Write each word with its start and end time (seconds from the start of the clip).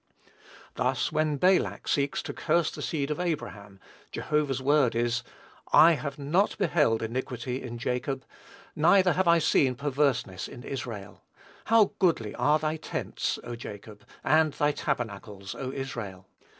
Thus, 0.73 1.11
when 1.11 1.37
Balak 1.37 1.87
seeks 1.87 2.23
to 2.23 2.33
curse 2.33 2.71
the 2.71 2.81
seed 2.81 3.11
of 3.11 3.19
Abraham, 3.19 3.79
Jehovah's 4.11 4.59
word 4.59 4.95
is: 4.95 5.21
"I 5.71 5.91
have 5.91 6.17
not 6.17 6.57
beheld 6.57 7.03
iniquity 7.03 7.61
in 7.61 7.77
Jacob, 7.77 8.25
neither 8.75 9.13
have 9.13 9.27
I 9.27 9.37
seen 9.37 9.75
perverseness 9.75 10.47
in 10.47 10.63
Israel." 10.63 11.21
"How 11.65 11.91
goodly 11.99 12.33
are 12.33 12.57
thy 12.57 12.77
tents, 12.77 13.37
O 13.43 13.55
Jacob, 13.55 14.03
and 14.23 14.53
thy 14.53 14.71
tabernacles, 14.71 15.53
O 15.53 15.71
Israel." 15.71 16.25